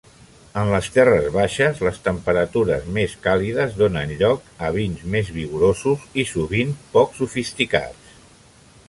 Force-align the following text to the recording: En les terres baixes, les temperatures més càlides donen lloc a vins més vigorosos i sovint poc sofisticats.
En 0.59 0.69
les 0.75 0.85
terres 0.93 1.25
baixes, 1.33 1.81
les 1.87 1.99
temperatures 2.07 2.87
més 2.95 3.13
càlides 3.27 3.77
donen 3.81 4.15
lloc 4.23 4.49
a 4.69 4.73
vins 4.79 5.05
més 5.17 5.29
vigorosos 5.37 6.09
i 6.25 6.27
sovint 6.31 6.73
poc 6.97 7.15
sofisticats. 7.23 8.13